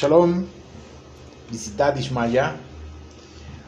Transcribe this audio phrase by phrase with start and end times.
[0.00, 0.46] Shalom,
[1.50, 2.56] visitad Ishmaya.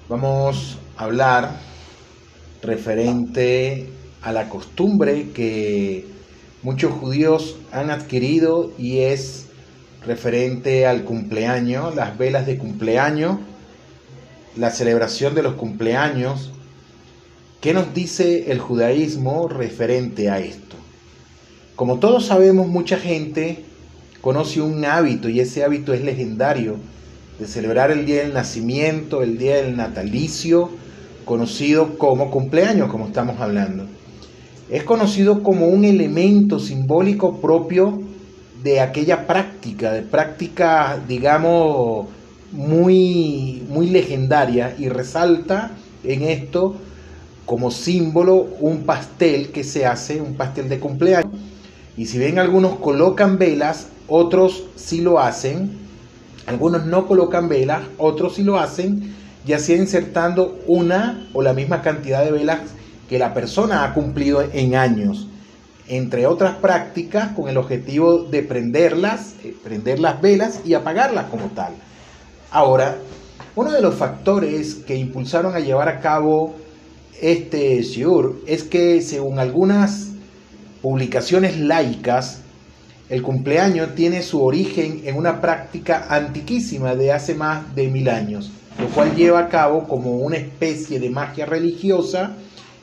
[0.09, 1.61] Vamos a hablar
[2.63, 3.91] referente
[4.23, 6.07] a la costumbre que
[6.63, 9.49] muchos judíos han adquirido y es
[10.07, 13.37] referente al cumpleaños, las velas de cumpleaños,
[14.57, 16.51] la celebración de los cumpleaños.
[17.61, 20.77] ¿Qué nos dice el judaísmo referente a esto?
[21.77, 23.67] Como todos sabemos, mucha gente
[24.23, 26.77] conoce un hábito y ese hábito es legendario
[27.39, 30.71] de celebrar el día del nacimiento, el día del natalicio,
[31.25, 33.87] conocido como cumpleaños, como estamos hablando.
[34.71, 38.01] Es conocido como un elemento simbólico propio
[38.63, 42.07] de aquella práctica, de práctica, digamos,
[42.53, 45.73] muy, muy legendaria y resalta
[46.05, 46.77] en esto
[47.45, 51.33] como símbolo un pastel que se hace, un pastel de cumpleaños.
[51.97, 55.71] Y si ven algunos colocan velas, otros sí lo hacen,
[56.47, 59.15] algunos no colocan velas, otros sí lo hacen,
[59.45, 62.61] ya sea insertando una o la misma cantidad de velas
[63.09, 65.29] que la persona ha cumplido en años,
[65.89, 71.47] entre otras prácticas con el objetivo de prenderlas, eh, prender las velas y apagarlas como
[71.47, 71.73] tal.
[72.51, 72.97] Ahora,
[73.55, 76.55] uno de los factores que impulsaron a llevar a cabo
[77.21, 80.09] este shiur es que según algunas
[80.81, 82.42] publicaciones laicas,
[83.13, 88.51] el cumpleaños tiene su origen en una práctica antiquísima de hace más de mil años,
[88.81, 92.33] lo cual lleva a cabo como una especie de magia religiosa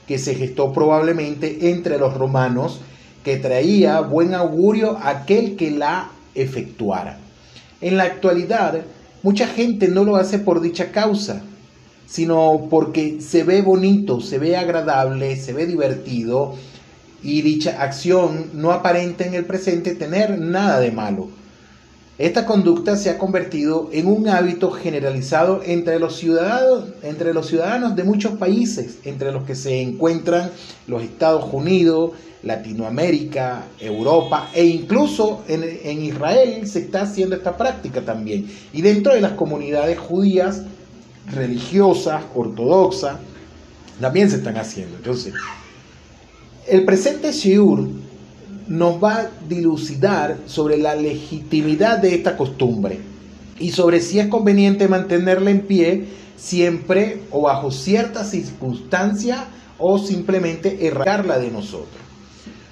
[0.08, 2.80] que se gestó probablemente entre los romanos,
[3.24, 7.18] que traía buen augurio aquel que la efectuara.
[7.82, 8.82] En la actualidad,
[9.24, 11.42] mucha gente no lo hace por dicha causa,
[12.06, 16.54] sino porque se ve bonito, se ve agradable, se ve divertido
[17.24, 21.30] y dicha acción no aparenta en el presente tener nada de malo.
[22.18, 28.98] Esta conducta se ha convertido en un hábito generalizado entre los ciudadanos, de muchos países,
[29.06, 30.52] entre los que se encuentran
[30.88, 32.12] los Estados Unidos,
[32.44, 38.50] Latinoamérica, Europa e incluso en, en Israel se está haciendo esta práctica también.
[38.74, 40.64] Y dentro de las comunidades judías,
[41.34, 43.18] religiosas, ortodoxas,
[44.02, 44.98] también se están haciendo.
[44.98, 45.34] Entonces,
[46.70, 47.88] el presente Shiur
[48.68, 53.00] nos va a dilucidar sobre la legitimidad de esta costumbre
[53.60, 56.06] y sobre si es conveniente mantenerla en pie
[56.38, 59.40] siempre o bajo ciertas circunstancias
[59.80, 61.98] o simplemente errarla de nosotros.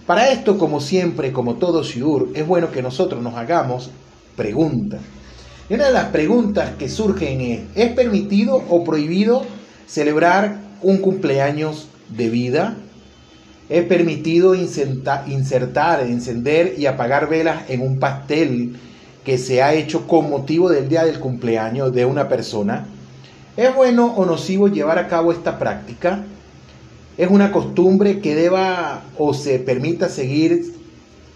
[0.05, 3.89] Para esto, como siempre, como todo Shiur, es bueno que nosotros nos hagamos
[4.35, 5.01] preguntas.
[5.69, 9.43] Y una de las preguntas que surgen es, ¿es permitido o prohibido
[9.87, 12.77] celebrar un cumpleaños de vida?
[13.69, 18.77] Es permitido insertar, encender y apagar velas en un pastel
[19.25, 22.85] que se ha hecho con motivo del día del cumpleaños de una persona.
[23.57, 26.23] ¿Es bueno o nocivo llevar a cabo esta práctica?
[27.17, 30.73] ¿Es una costumbre que deba o se permita seguir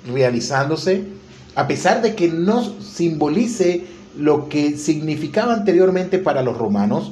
[0.08, 1.04] realizándose
[1.56, 3.84] a pesar de que no simbolice
[4.18, 7.12] lo que significaba anteriormente para los romanos?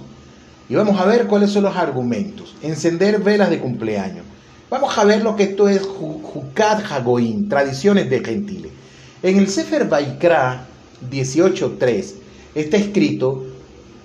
[0.70, 2.56] Y vamos a ver cuáles son los argumentos.
[2.62, 4.24] Encender velas de cumpleaños.
[4.70, 8.72] Vamos a ver lo que esto es Jukat Hagoim, tradiciones de gentiles.
[9.24, 10.68] En el Sefer Baikra
[11.10, 12.14] 18.3
[12.54, 13.46] está escrito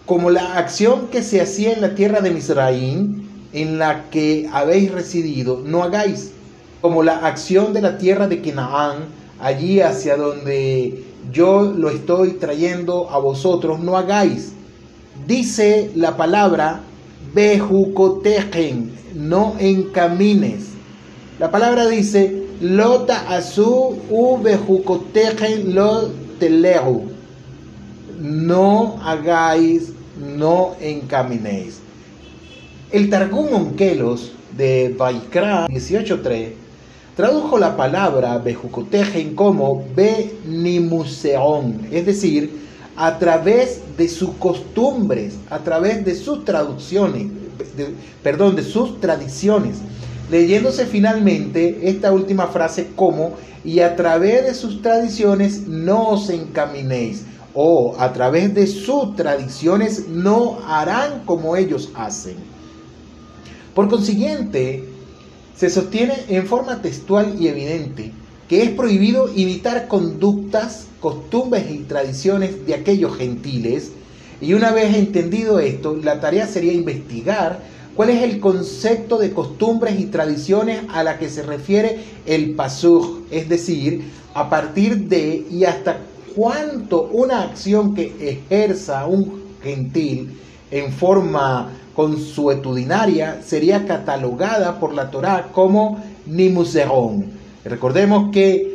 [0.06, 4.90] como la acción que se hacía en la tierra de Misraín, en la que habéis
[4.90, 6.32] residido, no hagáis.
[6.80, 9.04] Como la acción de la tierra de Canaán,
[9.40, 14.52] allí hacia donde yo lo estoy trayendo a vosotros, no hagáis.
[15.26, 16.80] Dice la palabra
[17.34, 20.68] Bejucotejen, no encamines.
[21.38, 27.02] La palabra dice, Lota azu u bejucotejen lo teleru.
[28.20, 31.80] No hagáis, no encaminéis.
[32.92, 36.52] El Targum Onkelos de Baikra 18.3
[37.16, 42.63] tradujo la palabra bejucotejen como benimuseón, es decir,
[42.96, 47.28] a través de sus costumbres, a través de sus traducciones,
[48.22, 49.78] perdón, de sus tradiciones,
[50.30, 53.32] leyéndose finalmente esta última frase como,
[53.64, 57.24] y a través de sus tradiciones no os encaminéis,
[57.54, 62.36] o a través de sus tradiciones no harán como ellos hacen.
[63.74, 64.84] Por consiguiente,
[65.56, 68.12] se sostiene en forma textual y evidente
[68.48, 73.92] que es prohibido imitar conductas, costumbres y tradiciones de aquellos gentiles.
[74.40, 77.60] Y una vez entendido esto, la tarea sería investigar
[77.94, 83.18] cuál es el concepto de costumbres y tradiciones a la que se refiere el pasuj,
[83.30, 85.98] es decir, a partir de y hasta
[86.34, 90.40] cuanto una acción que ejerza un gentil
[90.70, 97.26] en forma consuetudinaria sería catalogada por la Torá como nimuserón.
[97.62, 98.73] Recordemos que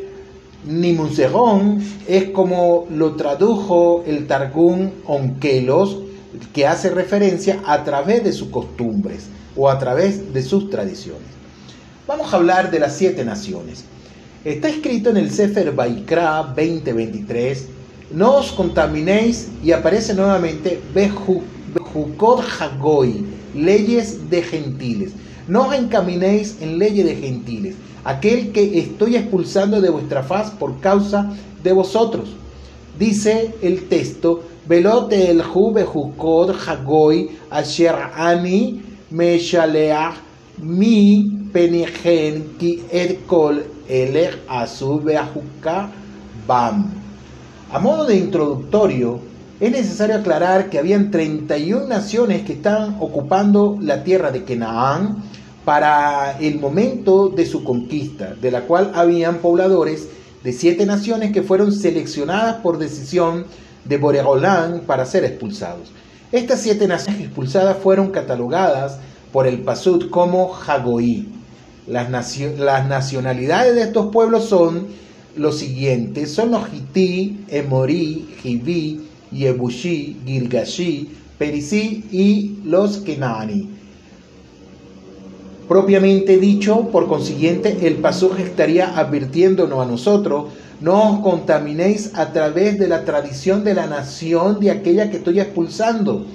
[0.66, 6.00] nimuserón es como lo tradujo el Targum Onkelos,
[6.54, 11.28] que hace referencia a través de sus costumbres o a través de sus tradiciones.
[12.08, 13.86] Vamos a hablar de las siete naciones.
[14.44, 17.68] Está escrito en el Sefer Baikra 2023,
[18.12, 25.12] no os contaminéis y aparece nuevamente Bejukot Hagoy, leyes de gentiles.
[25.48, 30.80] No os encaminéis en leyes de gentiles, aquel que estoy expulsando de vuestra faz por
[30.80, 31.32] causa
[31.64, 32.30] de vosotros.
[32.98, 35.42] Dice el texto, Velote el
[35.74, 40.16] Bejukot Hagoy asher ani meshaleach
[40.62, 43.64] mi penigen ki et kol
[46.48, 46.92] Bam.
[47.72, 49.20] A modo de introductorio,
[49.60, 55.24] es necesario aclarar que habían 31 naciones que estaban ocupando la tierra de Canaán
[55.70, 60.08] para el momento de su conquista, de la cual habían pobladores
[60.44, 63.46] de siete naciones que fueron seleccionadas por decisión
[63.86, 65.92] de Boregolán para ser expulsados.
[66.32, 68.98] Estas siete naciones expulsadas fueron catalogadas
[69.32, 71.28] por el Pasud como Hagoí,
[71.86, 74.88] las, nacionalidades de estos pueblos son
[75.36, 79.02] los siguientes, son los Hití, Emorí, Jibí,
[79.32, 83.78] Yebushi, Gilgashi, Perisí y los Kenani.
[85.70, 90.46] Propiamente dicho, por consiguiente, el pasaje estaría advirtiéndonos a nosotros,
[90.82, 95.40] no os contaminéis a través de la tradición de la nación de aquella que estoy
[95.40, 96.26] expulsando.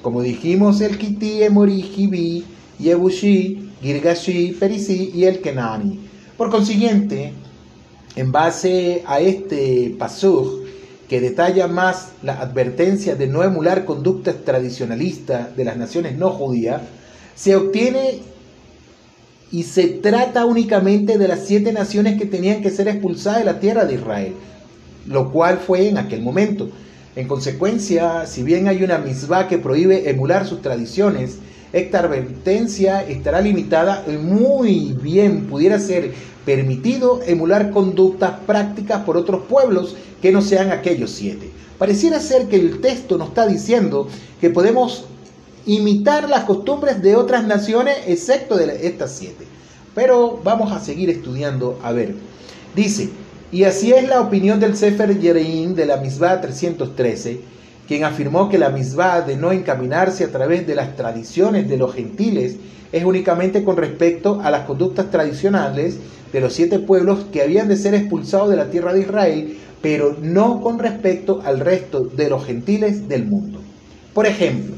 [0.00, 2.44] Como dijimos, el Kití, Emorí,
[2.78, 5.98] Yebushi, Girgashi, Perisí y el Kenani.
[6.36, 7.32] Por consiguiente,
[8.14, 10.62] en base a este pasuk
[11.08, 16.82] que detalla más la advertencia de no emular conductas tradicionalistas de las naciones no judías,
[17.34, 18.33] se obtiene
[19.54, 23.60] y se trata únicamente de las siete naciones que tenían que ser expulsadas de la
[23.60, 24.32] tierra de Israel,
[25.06, 26.70] lo cual fue en aquel momento.
[27.14, 31.36] En consecuencia, si bien hay una misbah que prohíbe emular sus tradiciones,
[31.72, 36.10] esta advertencia estará limitada y muy bien pudiera ser
[36.44, 41.48] permitido emular conductas prácticas por otros pueblos que no sean aquellos siete.
[41.78, 44.08] Pareciera ser que el texto nos está diciendo
[44.40, 45.04] que podemos
[45.66, 49.46] imitar las costumbres de otras naciones excepto de estas siete.
[49.94, 52.14] Pero vamos a seguir estudiando a ver.
[52.74, 53.10] Dice,
[53.52, 57.54] y así es la opinión del Sefer Yerein de la Misbah 313
[57.86, 61.94] quien afirmó que la misbah de no encaminarse a través de las tradiciones de los
[61.94, 62.56] gentiles
[62.92, 65.98] es únicamente con respecto a las conductas tradicionales
[66.32, 70.16] de los siete pueblos que habían de ser expulsados de la tierra de Israel, pero
[70.20, 73.60] no con respecto al resto de los gentiles del mundo.
[74.14, 74.76] Por ejemplo,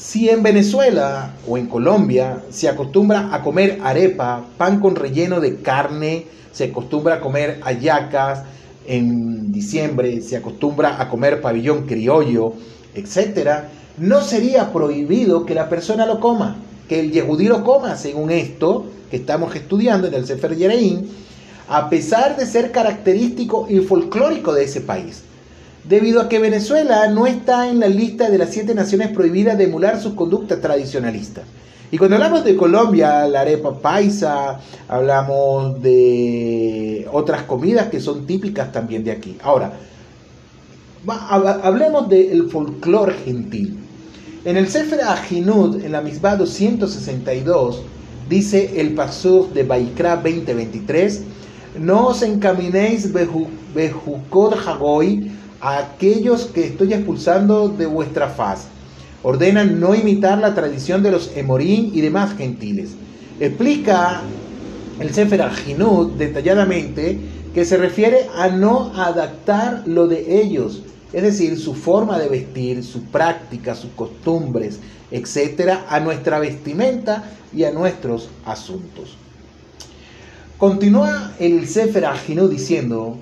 [0.00, 5.60] si en Venezuela o en Colombia se acostumbra a comer arepa, pan con relleno de
[5.60, 8.44] carne, se acostumbra a comer ayacas,
[8.86, 12.54] en diciembre se acostumbra a comer pabellón criollo,
[12.94, 13.64] etc.,
[13.98, 16.56] no sería prohibido que la persona lo coma,
[16.88, 21.10] que el yehudí lo coma, según esto que estamos estudiando en el Sefer Yereín,
[21.68, 25.24] a pesar de ser característico y folclórico de ese país,
[25.84, 29.64] debido a que Venezuela no está en la lista de las siete naciones prohibidas de
[29.64, 31.44] emular sus conductas tradicionalistas.
[31.92, 38.70] Y cuando hablamos de Colombia, la arepa paisa, hablamos de otras comidas que son típicas
[38.70, 39.36] también de aquí.
[39.42, 39.72] Ahora,
[41.06, 43.76] hablemos del folclore gentil.
[44.44, 47.82] En el Sefer Ajinud, en la misma 262,
[48.28, 51.22] dice el pasur de Baikra 2023,
[51.80, 58.68] no os encaminéis bejukot hagoy a aquellos que estoy expulsando de vuestra faz
[59.22, 62.90] ordenan no imitar la tradición de los emorín y demás gentiles.
[63.38, 64.22] Explica
[64.98, 67.18] el Sefer Ajinud detalladamente
[67.54, 72.84] que se refiere a no adaptar lo de ellos, es decir, su forma de vestir,
[72.84, 74.78] su práctica, sus costumbres,
[75.10, 79.16] etcétera, a nuestra vestimenta y a nuestros asuntos.
[80.56, 83.18] Continúa el Sefer Ajinud diciendo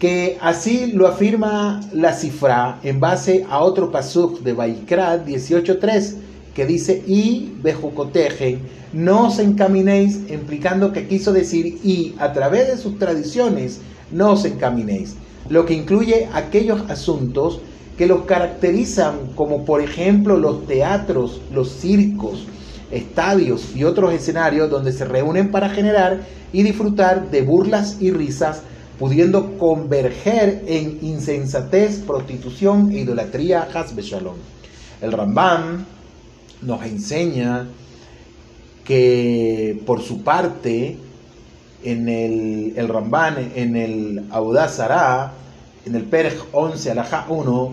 [0.00, 6.14] que así lo afirma la cifra en base a otro pasuk de Baikra 18.3
[6.54, 8.60] que dice y bejucotejen,
[8.94, 14.46] no os encaminéis, implicando que quiso decir y a través de sus tradiciones no os
[14.46, 15.16] encaminéis,
[15.50, 17.60] lo que incluye aquellos asuntos
[17.98, 22.46] que los caracterizan como por ejemplo los teatros, los circos,
[22.90, 26.20] estadios y otros escenarios donde se reúnen para generar
[26.54, 28.62] y disfrutar de burlas y risas
[29.00, 34.36] pudiendo converger en insensatez, prostitución e idolatría Hasbe Shalom.
[35.00, 35.86] El Rambam
[36.60, 37.66] nos enseña
[38.84, 40.98] que por su parte,
[41.82, 45.32] en el, el Ramban, en el Audazara,
[45.86, 47.72] en el Perj 11 Alajá 1,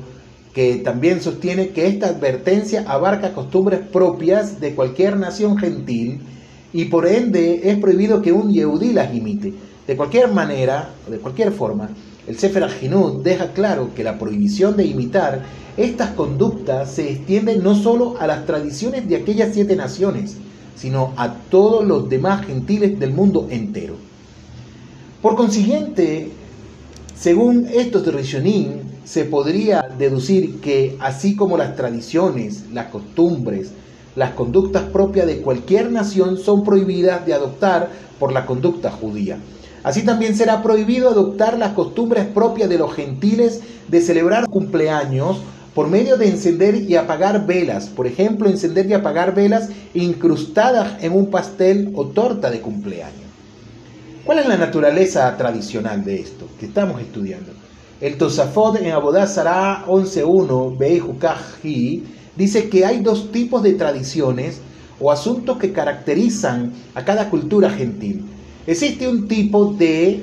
[0.53, 6.21] que también sostiene que esta advertencia abarca costumbres propias de cualquier nación gentil
[6.71, 9.67] y por ende es prohibido que un Yehudí las imite.
[9.87, 11.89] De cualquier manera, o de cualquier forma,
[12.27, 15.43] el Sefer Ajinud deja claro que la prohibición de imitar
[15.77, 20.35] estas conductas se extiende no solo a las tradiciones de aquellas siete naciones,
[20.75, 23.95] sino a todos los demás gentiles del mundo entero.
[25.21, 26.31] Por consiguiente,
[27.15, 33.71] según estos de se podría deducir que así como las tradiciones, las costumbres,
[34.17, 37.89] las conductas propias de cualquier nación son prohibidas de adoptar
[38.19, 39.37] por la conducta judía.
[39.87, 45.37] Así también será prohibido adoptar las costumbres propias de los gentiles de celebrar cumpleaños
[45.73, 51.13] por medio de encender y apagar velas, por ejemplo, encender y apagar velas incrustadas en
[51.13, 53.31] un pastel o torta de cumpleaños.
[54.25, 57.53] ¿Cuál es la naturaleza tradicional de esto que estamos estudiando?
[58.01, 62.03] El Tosafot en Abodá Sará 11.1, Beijukaji,
[62.35, 64.59] dice que hay dos tipos de tradiciones
[64.99, 68.25] o asuntos que caracterizan a cada cultura gentil.
[68.67, 70.19] Existe un tipo de,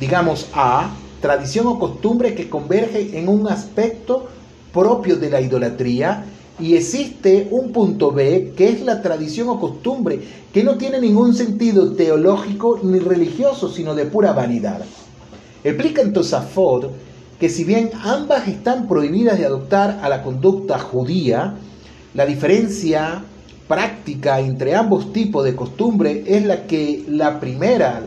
[0.00, 0.90] digamos, A,
[1.22, 4.26] tradición o costumbre que converge en un aspecto
[4.72, 6.24] propio de la idolatría
[6.58, 10.20] y existe un punto B que es la tradición o costumbre
[10.52, 14.82] que no tiene ningún sentido teológico ni religioso sino de pura vanidad.
[15.62, 16.90] Explica en Tosafot
[17.38, 21.54] que si bien ambas están prohibidas de adoptar a la conducta judía,
[22.14, 23.22] la diferencia
[23.68, 28.02] práctica entre ambos tipos de costumbre es la que la primera,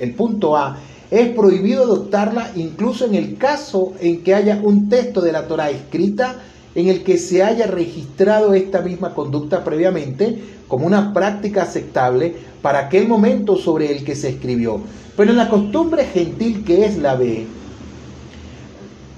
[0.00, 0.78] el punto A,
[1.10, 5.70] es prohibido adoptarla incluso en el caso en que haya un texto de la Torah
[5.70, 6.36] escrita
[6.74, 12.80] en el que se haya registrado esta misma conducta previamente como una práctica aceptable para
[12.80, 14.80] aquel momento sobre el que se escribió.
[15.16, 17.46] Pero en la costumbre gentil que es la B,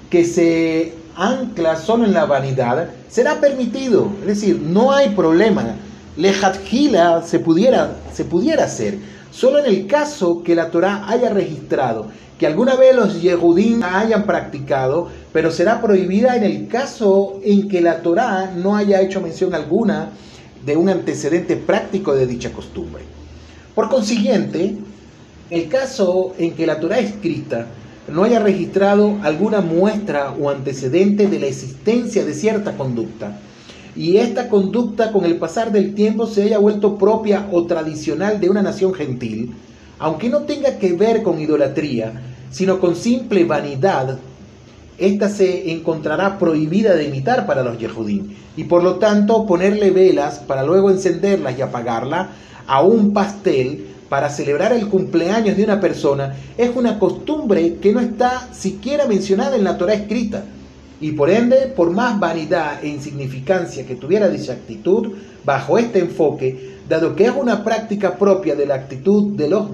[0.09, 4.11] que se ancla solo en la vanidad, será permitido.
[4.21, 5.75] Es decir, no hay problema.
[6.17, 8.97] Lejatjila se pudiera, se pudiera hacer.
[9.31, 12.07] Solo en el caso que la Torah haya registrado
[12.39, 17.81] que alguna vez los Yehudim hayan practicado, pero será prohibida en el caso en que
[17.81, 20.11] la Torah no haya hecho mención alguna
[20.65, 23.03] de un antecedente práctico de dicha costumbre.
[23.75, 24.77] Por consiguiente,
[25.49, 27.67] el caso en que la Torah escrita
[28.11, 33.39] no haya registrado alguna muestra o antecedente de la existencia de cierta conducta,
[33.95, 38.49] y esta conducta con el pasar del tiempo se haya vuelto propia o tradicional de
[38.49, 39.53] una nación gentil,
[39.97, 42.13] aunque no tenga que ver con idolatría,
[42.51, 44.19] sino con simple vanidad,
[44.97, 50.39] esta se encontrará prohibida de imitar para los Yehudim, y por lo tanto ponerle velas
[50.39, 52.31] para luego encenderlas y apagarla
[52.67, 57.99] a un pastel para celebrar el cumpleaños de una persona es una costumbre que no
[57.99, 60.43] está siquiera mencionada en la Torah escrita.
[60.99, 65.13] Y por ende, por más vanidad e insignificancia que tuviera dicha actitud,
[65.45, 69.67] bajo este enfoque, dado que es una práctica propia de la actitud de los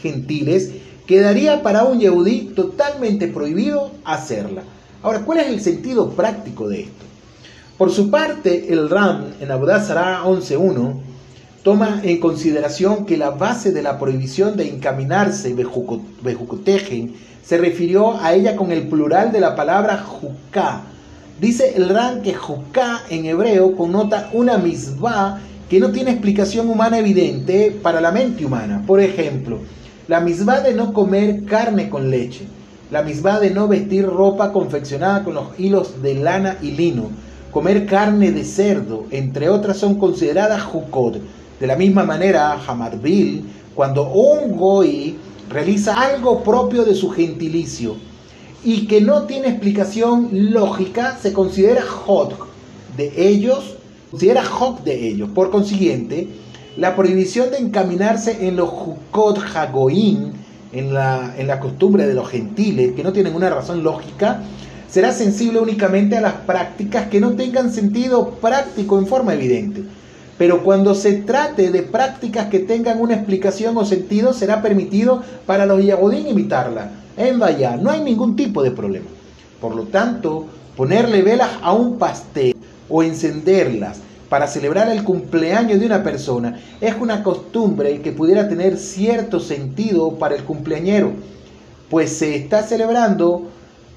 [0.00, 0.70] gentiles,
[1.06, 4.62] quedaría para un yehudí totalmente prohibido hacerla.
[5.02, 7.04] Ahora, ¿cuál es el sentido práctico de esto?
[7.76, 9.78] Por su parte, el Ram en Abudá
[10.24, 11.07] 11.1
[11.62, 15.54] toma en consideración que la base de la prohibición de encaminarse
[16.22, 20.82] bejucotejen se refirió a ella con el plural de la palabra juká.
[21.40, 26.98] Dice el Ram que juká en hebreo connota una misbah que no tiene explicación humana
[26.98, 28.82] evidente para la mente humana.
[28.86, 29.58] Por ejemplo,
[30.08, 32.46] la misma de no comer carne con leche,
[32.90, 37.10] la misma de no vestir ropa confeccionada con los hilos de lana y lino,
[37.50, 41.20] comer carne de cerdo, entre otras son consideradas jukot.
[41.60, 45.16] De la misma manera, Hamadbil, cuando un goy
[45.48, 47.96] realiza algo propio de su gentilicio
[48.64, 52.34] y que no tiene explicación lógica, se considera hot
[52.96, 53.76] de ellos,
[54.10, 55.30] considera hot de ellos.
[55.30, 56.28] Por consiguiente,
[56.76, 60.32] la prohibición de encaminarse en los jukot hagoim,
[60.72, 64.42] en la, en la costumbre de los gentiles, que no tienen una razón lógica,
[64.88, 69.82] será sensible únicamente a las prácticas que no tengan sentido práctico en forma evidente.
[70.38, 75.66] Pero cuando se trate de prácticas que tengan una explicación o sentido, será permitido para
[75.66, 76.90] los Yagodín imitarla.
[77.16, 79.06] En vaya, no hay ningún tipo de problema.
[79.60, 82.54] Por lo tanto, ponerle velas a un pastel
[82.88, 88.76] o encenderlas para celebrar el cumpleaños de una persona es una costumbre que pudiera tener
[88.76, 91.12] cierto sentido para el cumpleañero.
[91.90, 93.48] pues se está celebrando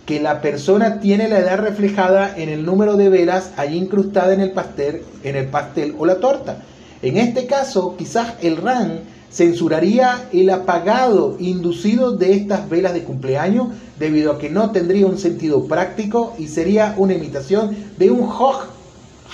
[0.05, 4.41] que la persona tiene la edad reflejada en el número de velas allí incrustada en
[4.41, 6.63] el pastel, en el pastel o la torta.
[7.01, 13.70] En este caso, quizás el RAN censuraría el apagado inducido de estas velas de cumpleaños
[13.98, 18.65] debido a que no tendría un sentido práctico y sería una imitación de un Hoj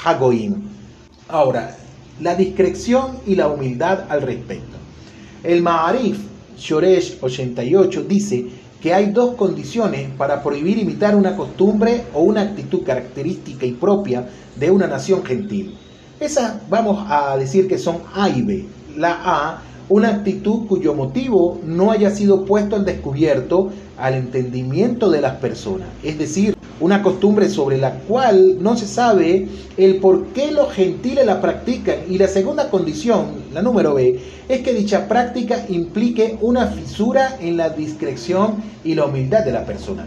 [0.03, 0.55] Hagoim.
[1.27, 1.75] Ahora,
[2.21, 4.77] la discreción y la humildad al respecto.
[5.43, 6.19] El Ma'arif
[6.57, 8.45] Shoresh 88 dice
[8.81, 14.27] que hay dos condiciones para prohibir imitar una costumbre o una actitud característica y propia
[14.55, 15.75] de una nación gentil.
[16.19, 18.65] Esas vamos a decir que son A y B.
[18.95, 25.21] La A, una actitud cuyo motivo no haya sido puesto al descubierto al entendimiento de
[25.21, 30.51] las personas, es decir, una costumbre sobre la cual no se sabe el por qué
[30.51, 31.95] los gentiles la practican.
[32.07, 37.57] Y la segunda condición, la número B, es que dicha práctica implique una fisura en
[37.57, 40.05] la discreción y la humildad de la persona.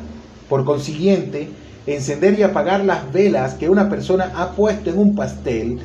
[0.48, 1.48] Por consiguiente,
[1.86, 5.80] encender y apagar las velas que una persona ha puesto en un pastel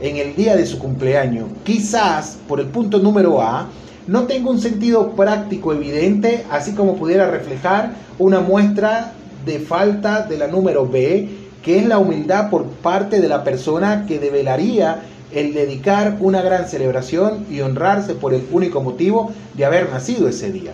[0.00, 3.68] en el día de su cumpleaños, quizás por el punto número A,
[4.06, 9.12] no tenga un sentido práctico evidente, así como pudiera reflejar una muestra
[9.44, 11.28] de falta de la número B,
[11.62, 15.02] que es la humildad por parte de la persona que develaría
[15.32, 20.50] el dedicar una gran celebración y honrarse por el único motivo de haber nacido ese
[20.50, 20.72] día.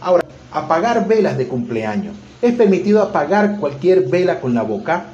[0.00, 2.14] Ahora, apagar velas de cumpleaños.
[2.42, 5.06] ¿Es permitido apagar cualquier vela con la boca?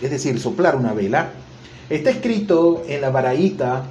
[0.00, 1.30] Es decir, soplar una vela.
[1.90, 3.84] Está escrito en la Baraíta,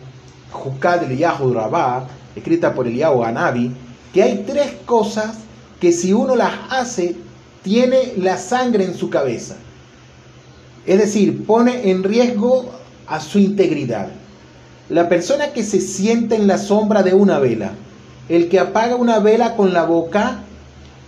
[0.52, 3.72] Jukad Eliyahu Rabá, escrita por Eliyahu Anabi,
[4.14, 5.36] que hay tres cosas
[5.80, 7.16] que si uno las hace
[7.62, 9.56] tiene la sangre en su cabeza.
[10.86, 12.72] Es decir, pone en riesgo
[13.08, 14.10] a su integridad.
[14.90, 17.72] La persona que se siente en la sombra de una vela,
[18.28, 20.44] el que apaga una vela con la boca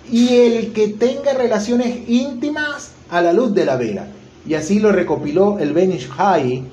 [0.09, 4.07] y el que tenga relaciones íntimas a la luz de la vela.
[4.47, 6.63] Y así lo recopiló el Benish Hai,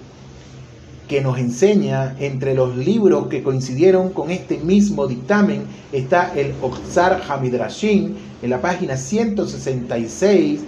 [1.08, 7.20] que nos enseña entre los libros que coincidieron con este mismo dictamen está el Oxar
[7.28, 10.60] Hamidrashin en la página 166,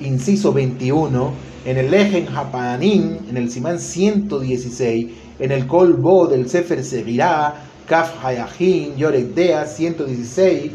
[0.00, 1.32] inciso 21,
[1.64, 5.06] en el Lejen Japanín, en el Simán 116,
[5.38, 7.54] en el Kolbo del Sefer Segirá,
[7.86, 10.70] Kaf Hayahin, Yoredea 116,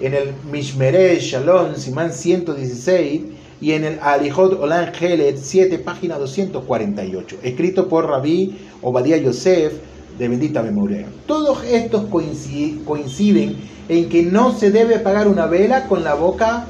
[0.00, 3.22] en el Mishmere Shalom, Simán 116,
[3.60, 9.74] y en el Alihot Olan Helet 7, página 248, escrito por Rabí Obadiah Yosef,
[10.18, 11.06] de bendita memoria.
[11.26, 13.56] Todos estos coinciden
[13.88, 16.66] en que no se debe apagar una vela con la boca,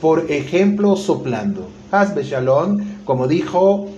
[0.00, 1.68] por ejemplo, soplando.
[1.90, 3.88] Hasbe Shalom, como dijo,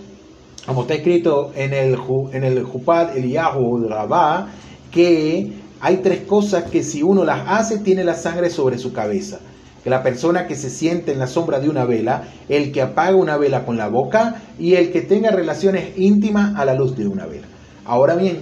[0.66, 1.98] como está escrito en el,
[2.32, 4.48] en el Jupad Eliyahu Rabá,
[4.90, 9.40] que hay tres cosas que si uno las hace tiene la sangre sobre su cabeza.
[9.86, 13.36] La persona que se siente en la sombra de una vela, el que apaga una
[13.36, 17.24] vela con la boca y el que tenga relaciones íntimas a la luz de una
[17.26, 17.46] vela.
[17.84, 18.38] Ahora bien,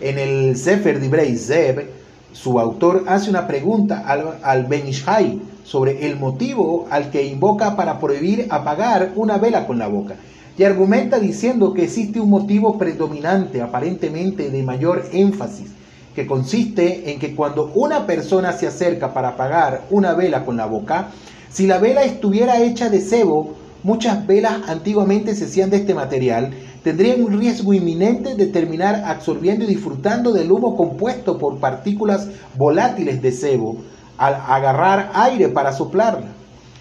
[0.00, 1.88] en el Sefer Dibrei Zeb,
[2.32, 8.00] su autor hace una pregunta al, al Benishai sobre el motivo al que invoca para
[8.00, 10.16] prohibir apagar una vela con la boca.
[10.56, 15.77] Y argumenta diciendo que existe un motivo predominante, aparentemente de mayor énfasis,
[16.18, 20.66] que consiste en que cuando una persona se acerca para apagar una vela con la
[20.66, 21.10] boca,
[21.48, 23.54] si la vela estuviera hecha de cebo,
[23.84, 26.50] muchas velas antiguamente se hacían de este material,
[26.82, 32.26] tendrían un riesgo inminente de terminar absorbiendo y disfrutando del humo compuesto por partículas
[32.56, 33.76] volátiles de sebo
[34.16, 36.32] al agarrar aire para soplarla.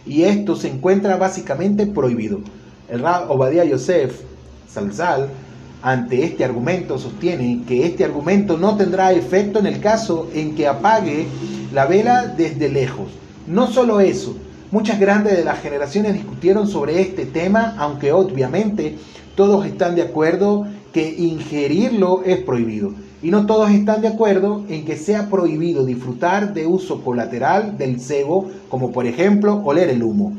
[0.04, 2.40] Y esto se encuentra básicamente prohibido.
[2.90, 4.20] El Rab Obadiah Yosef
[4.68, 5.30] Salzal,
[5.82, 10.68] ante este argumento, sostiene que este argumento no tendrá efecto en el caso en que
[10.68, 11.28] apague
[11.74, 13.08] la vela desde lejos.
[13.46, 14.36] No solo eso,
[14.72, 18.98] muchas grandes de las generaciones discutieron sobre este tema, aunque obviamente
[19.36, 22.94] todos están de acuerdo que ingerirlo es prohibido.
[23.22, 28.00] Y no todos están de acuerdo en que sea prohibido disfrutar de uso colateral del
[28.00, 30.34] cebo, como por ejemplo oler el humo.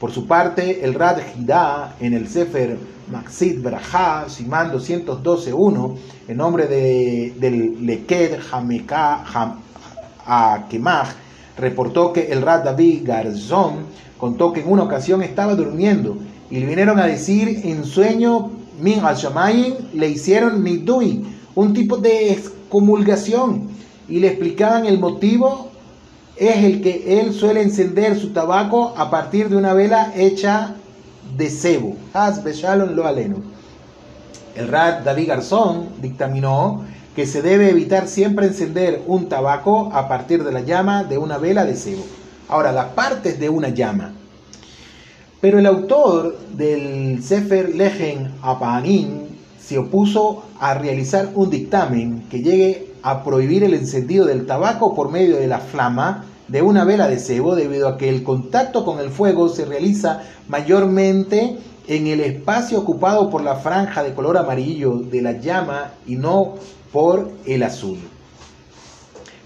[0.00, 2.78] Por su parte, el Rad Hidá en el Sefer
[3.10, 5.96] Maxid Braha, Simán 212.1,
[6.28, 9.24] en nombre de, del Leked Hameka
[10.24, 11.08] Akemach,
[11.56, 13.86] reportó que el Rad David Garzón
[14.18, 16.16] contó que en una ocasión estaba durmiendo
[16.48, 19.16] y le vinieron a decir en sueño, Min al
[19.94, 21.24] le hicieron Nidui,
[21.56, 23.68] un tipo de excomulgación,
[24.08, 25.67] y le explicaban el motivo,
[26.38, 30.74] es el que él suele encender su tabaco a partir de una vela hecha
[31.36, 31.96] de cebo.
[32.94, 33.36] lo aleno.
[34.54, 40.44] El Rad David Garzón dictaminó que se debe evitar siempre encender un tabaco a partir
[40.44, 42.04] de la llama de una vela de cebo.
[42.48, 44.12] Ahora, las partes de una llama.
[45.40, 49.28] Pero el autor del Sefer Lejen Apanin
[49.60, 55.10] se opuso a realizar un dictamen que llegue a prohibir el encendido del tabaco por
[55.10, 58.98] medio de la flama de una vela de cebo debido a que el contacto con
[59.00, 64.96] el fuego se realiza mayormente en el espacio ocupado por la franja de color amarillo
[64.96, 66.54] de la llama y no
[66.92, 67.98] por el azul.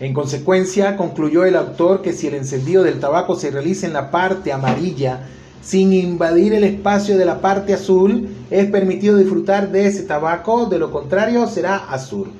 [0.00, 4.10] En consecuencia, concluyó el autor que si el encendido del tabaco se realiza en la
[4.10, 5.20] parte amarilla
[5.62, 10.80] sin invadir el espacio de la parte azul, es permitido disfrutar de ese tabaco, de
[10.80, 12.32] lo contrario será azul.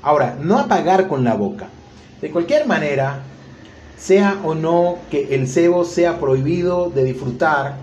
[0.00, 1.68] Ahora, no apagar con la boca.
[2.22, 3.20] De cualquier manera,
[4.00, 7.76] sea o no que el cebo sea prohibido de disfrutar,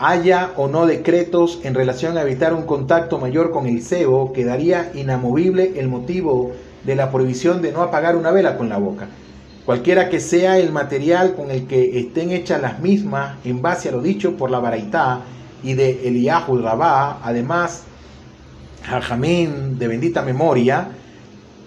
[0.00, 4.90] haya o no decretos en relación a evitar un contacto mayor con el cebo, quedaría
[4.94, 6.52] inamovible el motivo
[6.84, 9.06] de la prohibición de no apagar una vela con la boca.
[9.64, 13.92] Cualquiera que sea el material con el que estén hechas las mismas, en base a
[13.92, 15.20] lo dicho por la Baraitá
[15.62, 17.84] y de Eliyahu Rabá, además,
[18.82, 20.88] Jajamín de bendita memoria,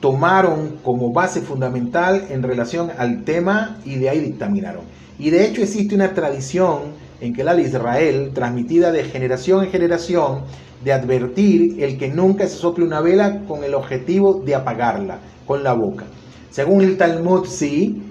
[0.04, 4.82] tomaron como base fundamental en relación al tema y de ahí dictaminaron.
[5.18, 10.42] Y de hecho existe una tradición en que la Israel, transmitida de generación en generación,
[10.84, 15.64] de advertir el que nunca se sople una vela con el objetivo de apagarla con
[15.64, 16.04] la boca.
[16.52, 18.02] Según el Talmud, sí,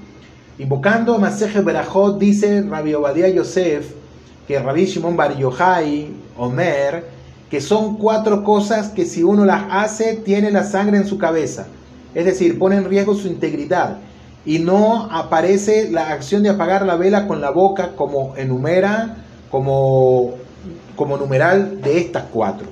[0.59, 3.93] invocando a Maseje Berajot, dice Rabbi Obadiah Yosef,
[4.49, 7.05] que Rabbi Shimon Bar Yochai, Omer,
[7.51, 11.67] que son cuatro cosas que si uno las hace, tiene la sangre en su cabeza
[12.15, 13.99] es decir, pone en riesgo su integridad
[14.45, 19.17] y no aparece la acción de apagar la vela con la boca como enumera,
[19.51, 20.35] como,
[20.97, 22.67] como numeral de estas cuatro.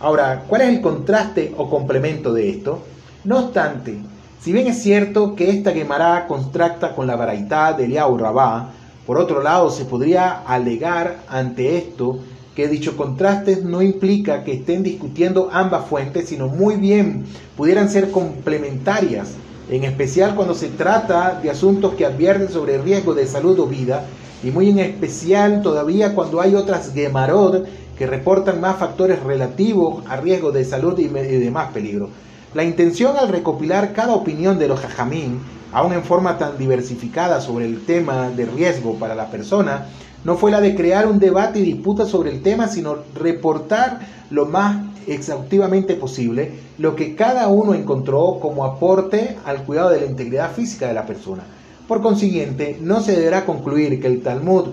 [0.00, 2.80] Ahora, ¿cuál es el contraste o complemento de esto?
[3.24, 3.98] No obstante,
[4.40, 8.70] si bien es cierto que esta quemará contracta con la veraidad de Eliyahu Rabá,
[9.06, 12.18] por otro lado se podría alegar ante esto
[12.54, 17.24] que dicho contraste no implica que estén discutiendo ambas fuentes, sino muy bien
[17.56, 19.32] pudieran ser complementarias,
[19.70, 24.04] en especial cuando se trata de asuntos que advierten sobre riesgo de salud o vida,
[24.44, 30.16] y muy en especial todavía cuando hay otras Gemarot que reportan más factores relativos a
[30.16, 32.10] riesgo de salud y demás peligro.
[32.54, 35.40] La intención al recopilar cada opinión de los jajamín,
[35.72, 39.86] aún en forma tan diversificada sobre el tema de riesgo para la persona,
[40.22, 44.44] no fue la de crear un debate y disputa sobre el tema, sino reportar lo
[44.44, 50.52] más exhaustivamente posible lo que cada uno encontró como aporte al cuidado de la integridad
[50.52, 51.44] física de la persona.
[51.88, 54.68] Por consiguiente, no se deberá concluir que el Talmud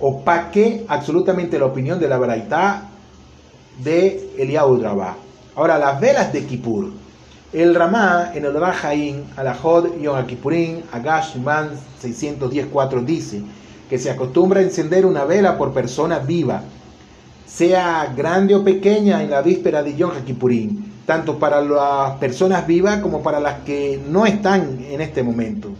[0.00, 2.88] opaque absolutamente la opinión de la Baraitá
[3.84, 5.25] de Eliyahu Rabá.
[5.56, 6.90] Ahora, las velas de Kippur.
[7.50, 11.70] El Ramá en el Rajaín, Alajod, Yom Kippurín, Agash Man
[12.02, 13.40] 610.4 dice
[13.88, 16.60] que se acostumbra a encender una vela por persona viva,
[17.46, 22.98] sea grande o pequeña en la víspera de Yom Kippurín, tanto para las personas vivas
[22.98, 25.70] como para las que no están en este momento.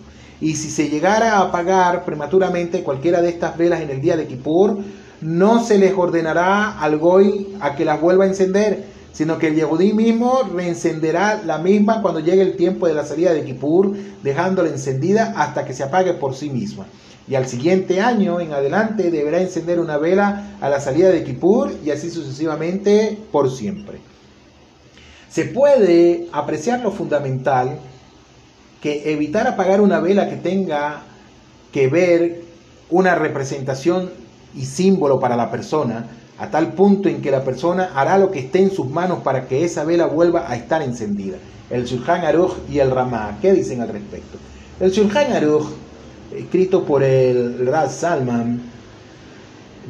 [0.40, 4.26] Y si se llegara a apagar prematuramente cualquiera de estas velas en el día de
[4.26, 4.78] Kippur,
[5.20, 9.54] no se les ordenará al Goy a que las vuelva a encender, sino que el
[9.54, 14.68] Yehudí mismo reencenderá la misma cuando llegue el tiempo de la salida de Kippur, dejándola
[14.68, 16.84] encendida hasta que se apague por sí misma
[17.26, 21.72] y al siguiente año en adelante deberá encender una vela a la salida de Kippur
[21.84, 23.98] y así sucesivamente por siempre.
[25.28, 27.78] Se puede apreciar lo fundamental
[28.82, 31.02] que evitar apagar una vela que tenga
[31.72, 32.42] que ver
[32.90, 34.10] una representación
[34.54, 36.06] y símbolo para la persona,
[36.38, 39.46] a tal punto en que la persona hará lo que esté en sus manos para
[39.46, 41.38] que esa vela vuelva a estar encendida.
[41.70, 44.38] El Shulchan Aruch y el Ramá, ¿qué dicen al respecto?
[44.78, 45.66] El Shulchan Aruch
[46.34, 48.60] escrito por el Raz Salman,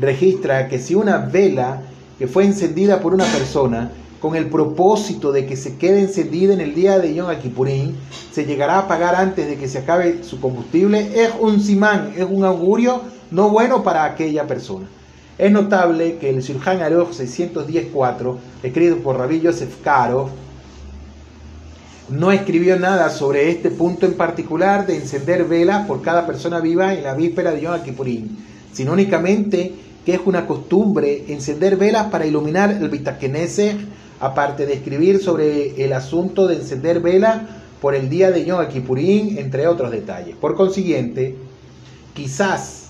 [0.01, 1.83] registra que si una vela
[2.19, 6.61] que fue encendida por una persona con el propósito de que se quede encendida en
[6.61, 7.97] el día de Yom Kippurín,
[8.33, 12.27] se llegará a apagar antes de que se acabe su combustible, es un simán, es
[12.29, 14.87] un augurio no bueno para aquella persona.
[15.39, 20.31] Es notable que el Shulchan Aruch 610.4, escrito por Rabbi Yosef Karo,
[22.09, 26.95] no escribió nada sobre este punto en particular de encender velas por cada persona viva
[26.95, 28.39] en la víspera de Yom Kippurín,
[28.73, 29.75] sino únicamente
[30.07, 33.77] que es una costumbre encender velas para iluminar el Vitakenese,
[34.21, 37.43] aparte de escribir sobre el asunto de encender velas
[37.83, 40.35] por el día de Yom Kippurín, entre otros detalles.
[40.37, 41.35] Por consiguiente,
[42.15, 42.86] quizás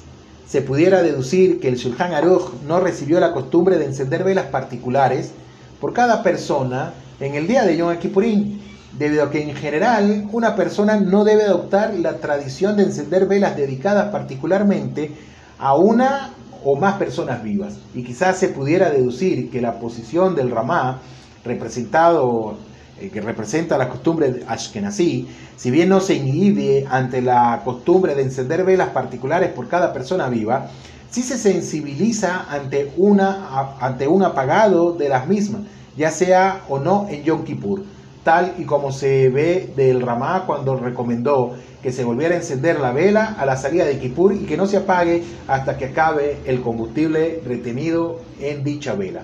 [0.48, 5.32] se pudiera deducir que el Shulchan Aruch no recibió la costumbre de encender velas particulares
[5.80, 8.60] por cada persona en el día de Yom Kippurín,
[8.96, 13.56] debido a que en general una persona no debe adoptar la tradición de encender velas
[13.56, 15.12] dedicadas particularmente
[15.58, 16.32] a una
[16.64, 17.78] o más personas vivas.
[17.94, 21.00] Y quizás se pudiera deducir que la posición del Ramá,
[21.44, 22.56] representado,
[22.98, 28.64] que representa la costumbre Ashkenazí, si bien no se inhibe ante la costumbre de encender
[28.64, 30.70] velas particulares por cada persona viva,
[31.10, 35.62] sí se sensibiliza ante, una, ante un apagado de las mismas,
[35.96, 37.82] ya sea o no en Yom Kippur,
[38.24, 42.92] tal y como se ve del Ramá cuando recomendó que se volviera a encender la
[42.92, 46.60] vela a la salida de Kippur y que no se apague hasta que acabe el
[46.60, 49.22] combustible retenido en dicha vela.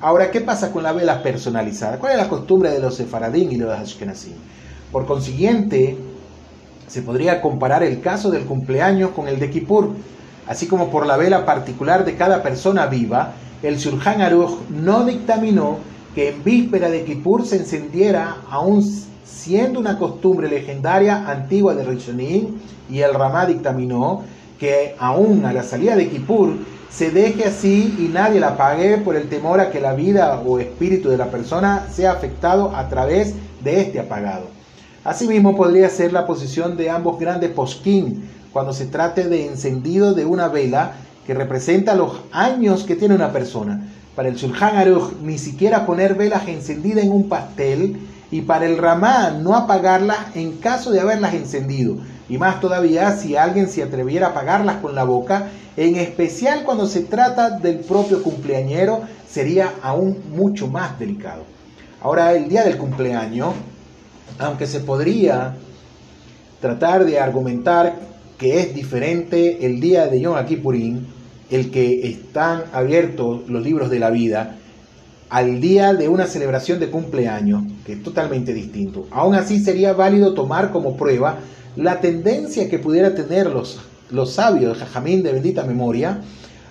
[0.00, 1.98] Ahora, ¿qué pasa con la vela personalizada?
[1.98, 4.34] ¿Cuál es la costumbre de los sefaradín y los ashkenazim?
[4.92, 5.96] Por consiguiente,
[6.86, 9.94] se podría comparar el caso del cumpleaños con el de Kippur,
[10.46, 13.32] así como por la vela particular de cada persona viva,
[13.62, 15.78] el Shulchan Aruch no dictaminó
[16.14, 18.84] que en víspera de Kippur se encendiera, aún
[19.24, 22.58] siendo una costumbre legendaria antigua de Rishonim,
[22.90, 24.22] y el Ramá dictaminó
[24.58, 26.54] que aún a la salida de Kippur
[26.90, 30.58] se deje así y nadie la pague por el temor a que la vida o
[30.58, 34.46] espíritu de la persona sea afectado a través de este apagado.
[35.04, 40.24] Asimismo podría ser la posición de ambos grandes posquín cuando se trate de encendido de
[40.24, 40.92] una vela
[41.26, 43.86] que representa los años que tiene una persona.
[44.14, 47.98] Para el Shulchan Aruch ni siquiera poner velas encendidas en un pastel
[48.30, 51.98] y para el Ramá no apagarlas en caso de haberlas encendido.
[52.28, 56.86] Y más todavía si alguien se atreviera a apagarlas con la boca, en especial cuando
[56.86, 61.44] se trata del propio cumpleañero, sería aún mucho más delicado.
[62.02, 63.54] Ahora, el día del cumpleaños,
[64.38, 65.54] aunque se podría
[66.60, 67.94] tratar de argumentar
[68.38, 71.06] que es diferente el día de Yom Kippurín,
[71.50, 74.56] el que están abiertos los libros de la vida,
[75.28, 79.06] al día de una celebración de cumpleaños, que es totalmente distinto.
[79.10, 81.38] Aún así sería válido tomar como prueba
[81.76, 86.20] la tendencia que pudiera tener los, los sabios Jajamín de bendita memoria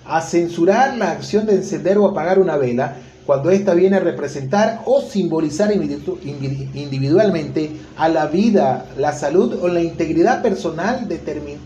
[0.06, 4.82] a censurar la acción de encender o apagar una vela cuando ésta viene a representar
[4.86, 11.18] o simbolizar individualmente a la vida, la salud o la integridad personal de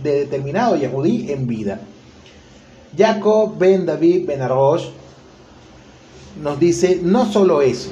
[0.01, 1.81] determinado yahudí en vida.
[2.97, 4.87] Jacob ben David ben Arosh
[6.41, 7.91] nos dice no solo eso,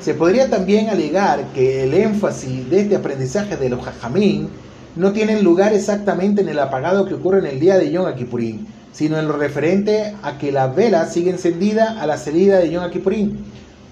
[0.00, 4.48] se podría también alegar que el énfasis de este aprendizaje de los jajamín
[4.96, 8.66] no tiene lugar exactamente en el apagado que ocurre en el día de Yom Kippurín,
[8.92, 12.90] sino en lo referente a que la vela sigue encendida a la salida de Yom
[12.90, 13.38] Kippurín,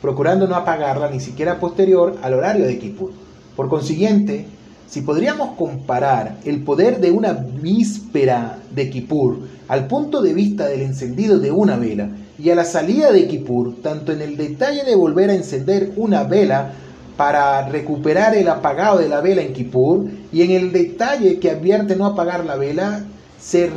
[0.02, 3.12] procurando no apagarla ni siquiera posterior al horario de Kippur.
[3.54, 4.46] Por consiguiente,
[4.88, 10.82] si podríamos comparar el poder de una víspera de Kippur al punto de vista del
[10.82, 12.08] encendido de una vela
[12.42, 16.24] y a la salida de Kippur, tanto en el detalle de volver a encender una
[16.24, 16.72] vela
[17.16, 21.96] para recuperar el apagado de la vela en Kippur y en el detalle que advierte
[21.96, 23.04] no apagar la vela,
[23.38, 23.70] se,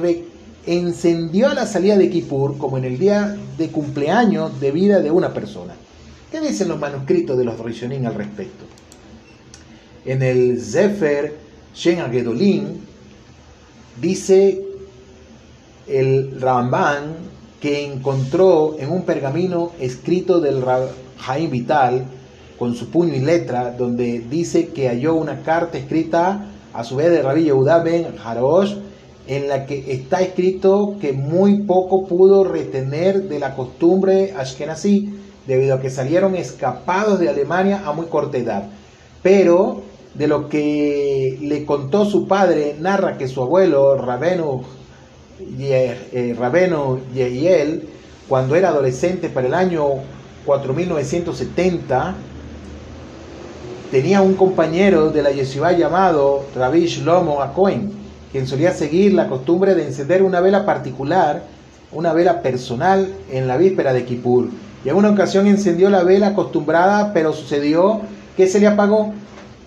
[0.65, 5.11] encendió a la salida de Kippur como en el día de cumpleaños de vida de
[5.11, 5.73] una persona.
[6.31, 8.63] ¿Qué dicen los manuscritos de los Rishonim al respecto?
[10.05, 11.35] En el Zefer
[11.75, 12.79] Shen Agedolin
[14.01, 14.61] dice
[15.87, 17.32] el Ramban
[17.63, 20.61] que encontró en un pergamino escrito del
[21.19, 22.03] Jaim Vital
[22.59, 27.09] con su puño y letra, donde dice que halló una carta escrita a su vez
[27.09, 28.75] de Rabbi Yehuda ben Harosh
[29.27, 35.13] en la que está escrito que muy poco pudo retener de la costumbre ashkenazí
[35.47, 38.65] debido a que salieron escapados de Alemania a muy corta edad.
[39.21, 39.83] Pero
[40.15, 44.63] de lo que le contó su padre, narra que su abuelo, Rabenu,
[45.59, 47.87] eh, Rabenu Yehiel,
[48.27, 49.85] cuando era adolescente para el año
[50.45, 52.15] 4970,
[53.91, 57.91] tenía un compañero de la yeshiva llamado Rabbi Shlomo Akoin,
[58.31, 61.43] quien solía seguir la costumbre de encender una vela particular,
[61.91, 64.49] una vela personal, en la víspera de Kippur.
[64.83, 68.01] Y en una ocasión encendió la vela acostumbrada, pero sucedió
[68.35, 69.13] que se le apagó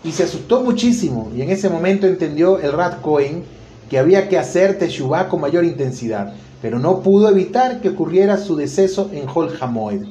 [0.02, 1.30] y se asustó muchísimo.
[1.36, 3.44] Y en ese momento entendió el Rat Cohen
[3.88, 8.56] que había que hacer Teshuvah con mayor intensidad, pero no pudo evitar que ocurriera su
[8.56, 10.06] deceso en Hol Hamoed.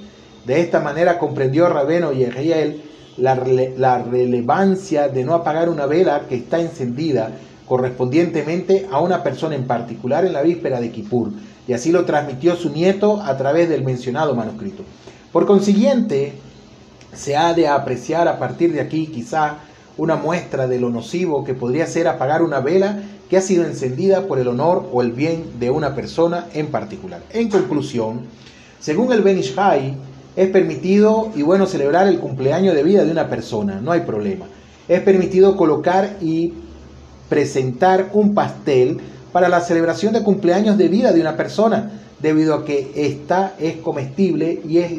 [0.46, 2.84] De esta manera comprendió Rabeno y Egiel
[3.18, 3.36] la,
[3.78, 7.32] la relevancia de no apagar una vela que está encendida
[7.66, 11.32] correspondientemente a una persona en particular en la víspera de Kippur,
[11.68, 14.84] y así lo transmitió su nieto a través del mencionado manuscrito.
[15.32, 16.34] Por consiguiente,
[17.14, 19.56] se ha de apreciar a partir de aquí quizá
[19.98, 24.28] una muestra de lo nocivo que podría ser apagar una vela que ha sido encendida
[24.28, 27.22] por el honor o el bien de una persona en particular.
[27.32, 28.22] En conclusión,
[28.80, 29.98] según el Benishai,
[30.36, 34.48] Es permitido y bueno celebrar el cumpleaños de vida de una persona, no hay problema.
[34.90, 36.54] Es permitido colocar y
[37.30, 38.98] presentar un pastel
[39.32, 43.78] para la celebración de cumpleaños de vida de una persona, debido a que esta es
[43.78, 44.92] comestible y es,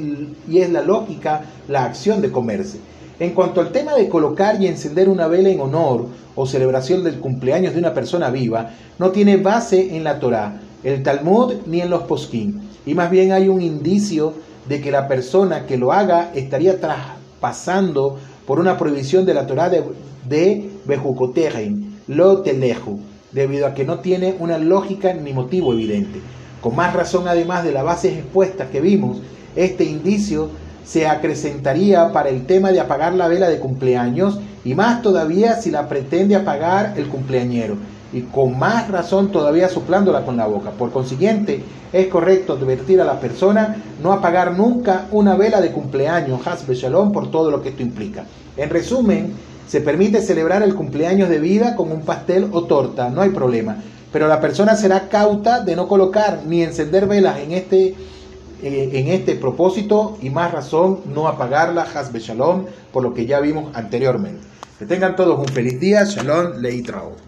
[0.49, 2.79] y es la lógica la acción de comerse.
[3.19, 7.19] En cuanto al tema de colocar y encender una vela en honor o celebración del
[7.19, 11.89] cumpleaños de una persona viva, no tiene base en la Torá, el Talmud ni en
[11.89, 14.35] los posquín, y más bien hay un indicio
[14.69, 19.71] de que la persona que lo haga estaría traspasando por una prohibición de la Torá
[19.71, 19.83] de,
[20.29, 20.71] de
[22.09, 23.01] lo teleju,
[23.33, 26.21] debido a que no tiene una lógica ni motivo evidente.
[26.61, 29.19] Con más razón, además de las bases expuestas que vimos,
[29.57, 30.51] este indicio
[30.87, 35.71] se acrecentaría para el tema de apagar la vela de cumpleaños y más todavía si
[35.71, 37.77] la pretende apagar el cumpleañero
[38.13, 40.71] y con más razón todavía soplándola con la boca.
[40.71, 46.47] Por consiguiente, es correcto advertir a la persona no apagar nunca una vela de cumpleaños,
[46.47, 48.25] Hasbe Shalom, por todo lo que esto implica.
[48.57, 49.33] En resumen,
[49.67, 53.77] se permite celebrar el cumpleaños de vida con un pastel o torta, no hay problema.
[54.13, 57.95] Pero la persona será cauta de no colocar ni encender velas en este,
[58.63, 63.41] eh, en este propósito y más razón no apagarla, Hasbe Shalom, por lo que ya
[63.41, 64.41] vimos anteriormente.
[64.79, 67.26] Que tengan todos un feliz día, Shalom, Leitrao.